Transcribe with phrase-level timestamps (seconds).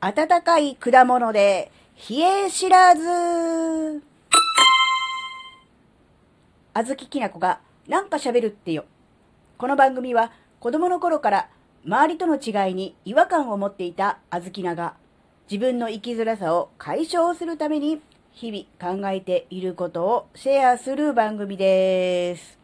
[0.00, 1.72] 温かい果物で
[2.08, 4.00] 冷え知らず。
[6.72, 7.58] あずききなこが
[7.88, 8.84] なんか喋るってよ。
[9.56, 10.30] この番組は
[10.60, 11.48] 子供の頃から
[11.84, 14.94] 周りとの違いに違和感を持っていたあずきなが
[15.50, 22.56] 自分の生きづらさを解消するために日々考えていることをシェアする番組です。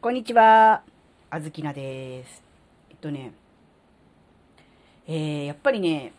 [0.00, 0.84] こんにちは。
[1.30, 2.44] あずきなです。
[2.90, 3.32] えっとね、
[5.12, 6.12] えー、やっぱりね、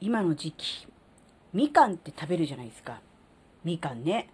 [0.00, 0.86] 今の時期、
[1.52, 3.00] みかんって食べるじゃないですか。
[3.64, 4.28] みかんね。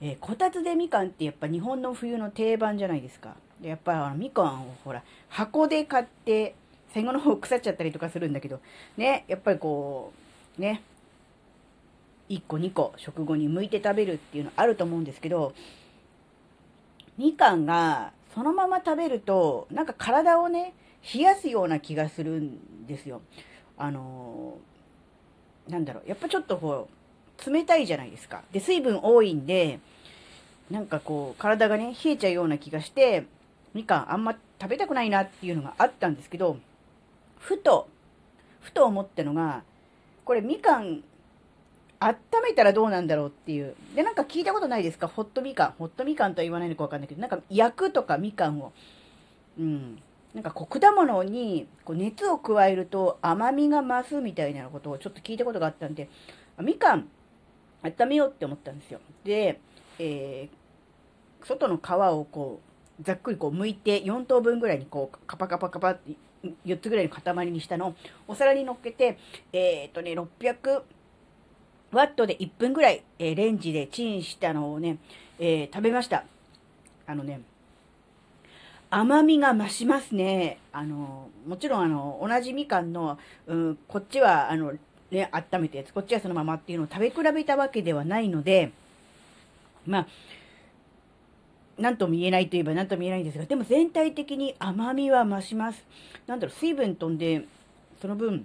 [0.00, 3.36] えーこたつでみかんってやっぱ日本の冬の定番じゃないですか。
[3.60, 6.56] でやっぱあのみかんをほら、箱で買って、
[6.92, 8.58] 最後の方腐っちゃったりとかするんだけど、
[8.96, 10.12] ね、やっぱりこ
[10.58, 10.82] う、ね、
[12.30, 15.54] 1個2個食後に剥いて食べるっていうのあると思うんですけど、
[17.16, 20.74] みかんがそのまま食べると、なんか体をね、
[21.14, 23.22] 冷やすような気がするんですよ。
[23.76, 26.88] あのーなんだろう、やっぱちょっとこ
[27.46, 28.42] う、冷たいじゃないですか。
[28.50, 29.78] で、水分多いんで、
[30.68, 33.26] なんかこう、体がね、冷えちゃうような気がして、
[33.72, 36.56] みかんあんま食べたくないなっていうのがあったんですけど、
[37.38, 37.88] ふと、
[38.60, 39.62] ふと思ったのが、
[40.24, 41.02] これみかん、
[42.00, 43.76] 温めたらどうなんだろうっていう。
[43.94, 45.06] で、なんか聞いたことないですか？
[45.06, 45.74] ホットみかん。
[45.78, 48.72] ホットみかんとは言わないのかわかんないけど、なんか焼くとかみかんを。
[49.58, 50.02] うん。
[50.34, 56.08] なんかこう果物にこう熱を加えると甘みが増すみたいなことをちょっと聞いたことがあったんで、
[56.58, 57.08] みかん
[57.82, 59.00] 温めようって思ったんですよ。
[59.24, 59.60] で、
[59.98, 60.60] えー
[61.42, 62.60] 外の皮をこ
[63.00, 66.12] う、ざっくりこう剥いて4等分ぐらいにこうカパカパカパって
[66.66, 67.94] 4つぐらいの塊にしたのを
[68.28, 69.18] お皿に乗っけて、
[69.52, 70.82] えっ、とね、600
[71.92, 74.98] ワットで1分ぐらい、えレンジでチンしたのをね、
[75.38, 76.24] えー食べました。
[77.06, 77.40] あのね、
[78.90, 80.58] 甘みが増しますね。
[80.72, 84.72] あの、もちろんあの、同じみかんの、うん、こっちはあの、
[85.10, 88.72] ね、温めたやつ、こっちはそのままっていうのを食べ比べたわけではないので、
[89.86, 90.06] まあ、
[91.78, 95.84] なんとも言えないといえばなんとも言えないんですが、でも全体的に甘みは増します。
[96.26, 97.44] なんだろう、水分飛んで、
[98.02, 98.44] その分、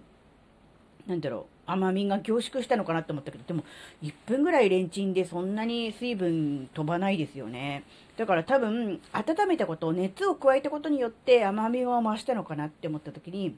[1.07, 3.63] なんだろう、甘みが凝縮したのかなと思ったけど、でも、
[4.03, 7.83] 1分ぐらいレンチンでそんなに水分飛ばないですよね。
[8.17, 13.57] だから多分、温めたこと、熱を加えたことによって甘みを増したのかなって思った時に、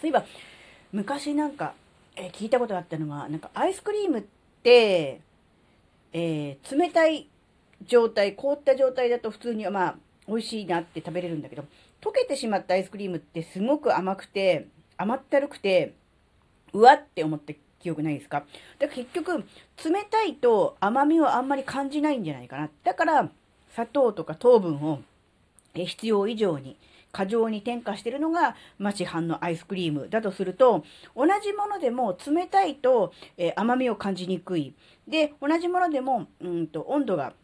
[0.00, 0.24] そういえば、
[0.92, 1.74] 昔なんか、
[2.16, 4.22] えー聞いたことがあったのは、なんかアイスクリームっ
[4.62, 5.20] て、
[6.12, 7.28] えー冷たい
[7.86, 11.64] 状態、凍った状態だと普通にはまあ、美味しいなって食べれるんだけど、
[12.00, 15.94] 溶けてしまったアイスクリームってすごく甘くて、甘ったるくて、
[16.74, 18.44] うわって思った記憶ないですか？
[18.78, 19.44] だから結局、冷
[20.10, 22.68] たいと甘みをあんまり感じないんじゃないかな。
[22.82, 23.30] だから、
[23.72, 25.00] 砂糖とか糖分を
[25.74, 26.76] 必要以上に、
[27.12, 34.74] 過剰に添加してるのが、ま、市販のアイスクリームだとすると、同じものでも冷たいと、えー甘みを感じにくい。
[35.06, 37.34] で、同じものでも、うんと、温度が、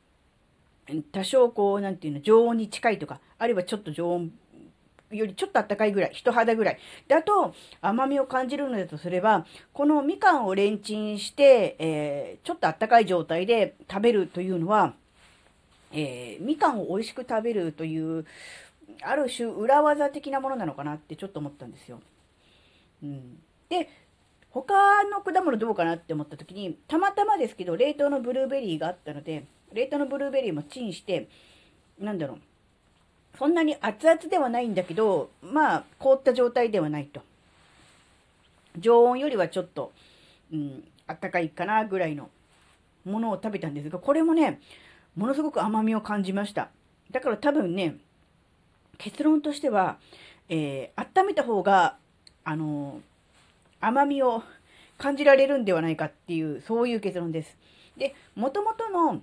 [1.12, 4.32] 多少こう、なんていうの、常温に近いとか、あるいはちょっと常温
[5.10, 6.78] よりちょっと暖かいぐらい、人肌ぐらい。
[7.08, 14.94] だと甘みを感じるのだとすれば、このみかんをレンチンして、えーちょっと暖かい状態で食べるというのは、
[15.92, 18.24] えーみかんを美味しく食べるという、
[19.02, 22.00] ある種裏技的なものなのかなってちょっと思ったんですよ。
[23.02, 23.38] うん、
[23.68, 23.88] で、
[24.50, 31.28] 他の果物どうかなって思った時に、たまたまですけど、冷凍のブルーベリーがあったので、冷凍のブルーベリーもチンして、
[31.98, 32.38] なんだろう、
[33.38, 37.22] そんなに熱々ではないんだけど、まあ、凍った状態ではないと。
[38.78, 39.92] 常温よりはちょっと、
[40.52, 42.28] うん、あったかいかなぐらいの
[43.04, 44.60] ものを食べたんですが、これもね、
[45.16, 46.68] ものすごく甘みを感じました。
[47.10, 47.96] だから多分ね、
[48.98, 49.98] 結論としては、
[50.48, 51.96] えー温めた方が、
[52.44, 53.00] あのー
[53.82, 54.42] 甘みを
[54.98, 57.56] 感じられるんではないかっていう、そういう結論です。
[57.96, 59.22] で、もともとの、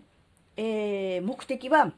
[0.58, 1.94] えー目的は、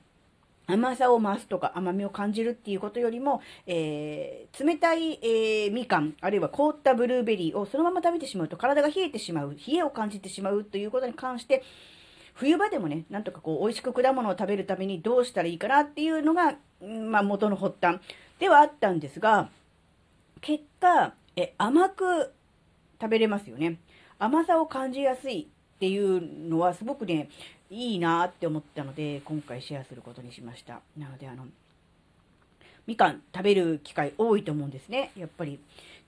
[0.70, 11.64] 甘さを増すとか甘みを感じるっていうことよりも、えー冷たい、えーみかん、あるいは凍ったブルーベリーをそのまま食べてしまうと体が冷えてしまう、冷えを感じてしまうということに関して、
[12.34, 18.00] 冬場でもね、なんとかこう、美味しく果物を食べるためにどうしたらいいかなっていうのが、まあ元の発端
[18.40, 19.50] ではあったんですが、
[20.42, 22.32] 結果、え甘く
[23.02, 23.80] 食べれますよね。
[24.20, 27.30] 甘さを感じやすいっていうのはすごくね、
[27.70, 30.82] いいなって思ったので、今回シェアすることにしました。
[30.98, 31.46] なので、あの、
[32.86, 35.58] みかん食べる機会多いと思うんですね、やっぱり。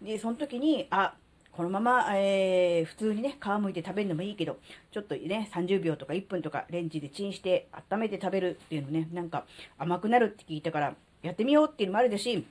[0.02, 1.14] で、その時に、あ、
[1.54, 4.58] このまま、えー普通にね、皮むいて食べるのもいいけど、
[4.92, 9.46] ちょっとね、30秒とか1分とかレンジでチンして温めて食べるっていうのね、なんか
[9.78, 12.46] 甘くなるって聞いたから、やってみようっていうのもあるでし、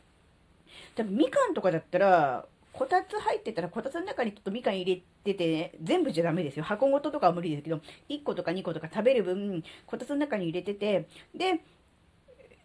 [0.95, 6.65] 多分みかんとかだったら、こたつ入ってたら、こたつの中にちょっとみかん入れてて、ね、全部じゃダメですよ。
[6.65, 11.61] 箱ごととかは無理ですけど、1個とか2個とか食べる分、こたつの中に入れてて、で、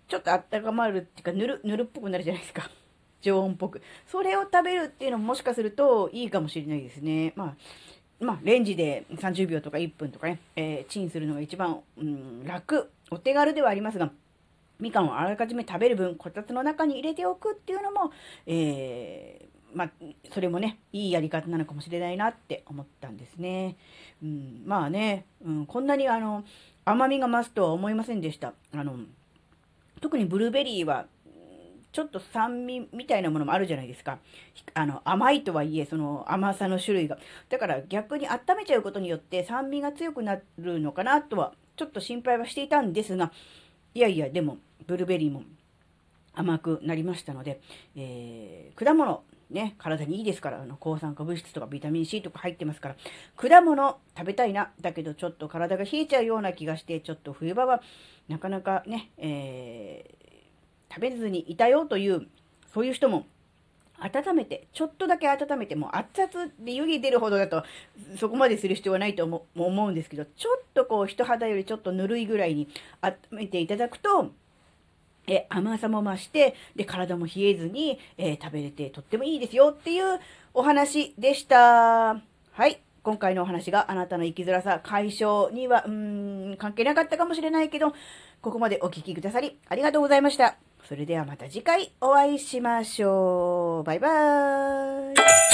[0.07, 2.69] ちょっとあったかまるっていうか、ぬる、ぬるっぽくなるじゃないですか。
[3.21, 3.81] 常温っぽく。
[4.07, 7.33] それを食べるっていうのももしかするといいかもしれないですね。
[7.35, 7.55] ま
[8.19, 14.11] あ、まあ、レンジで30秒とか1分とかね、えー、チンするのが一番、うん、楽、お手軽ではありますが、
[14.79, 18.11] みかんをあらかじめ食べる分、こたつの中に入れておくっていうのも、
[18.45, 19.92] えー、まあ、
[20.33, 23.75] それもね、いいやり方なのかもしれないなって思ったんですね。
[24.24, 26.45] うん、まあね、うん、こんなにあの、
[26.86, 28.54] 甘みが増すとは思いませんでした。
[28.74, 28.98] あの、
[30.01, 31.07] 特にブルーベリーは、
[31.92, 34.19] ちょっと酸味みたいなものもあるじゃないですか。
[34.74, 37.18] あの、甘いとはいえ、その甘さの種類が。
[37.50, 43.31] だから逆に温めちゃうことによって酸味が強くなるのかなとは、ちょっと心配はしていたんですが、
[43.94, 44.57] いやいや、でも、
[44.88, 45.44] ブルーベリーも
[46.35, 47.59] 甘くなりましたので、
[47.95, 52.95] えー、果物、ね、体にいいですから、あの抗酸化物質とかビタミン C とか入ってますから、
[53.35, 57.81] 果物食べたいな、だけどちょっと体が冷えちゃうような気がして、ちょっと冬場は
[58.27, 62.27] なかなかね、えー、食べずにいたよという、
[62.73, 63.25] そういう人も
[63.99, 67.63] 温めて、ちょっとだけ温めて、もう熱々で湯気出るほどだと、
[68.19, 72.67] そこまでする必要はないと思うんですけど、ちょっとこう、人肌よりちょっとぬるいぐらいに
[73.01, 74.31] 温めていただくと、
[75.27, 80.19] え甘さも増して、で、体も冷えずに、えー、食べれてとってもいいですよっていう
[80.54, 81.57] お話でした。
[82.51, 82.81] はい。
[83.04, 87.94] 今回のお話があなたの生きづらさ解消には、うーん、関係なかったかもしれないけど、
[88.42, 90.56] ここまでお聴きくださりありがとうございました。
[90.88, 93.83] それではまた次回お会いしましょう。
[93.83, 95.44] バイバーイ。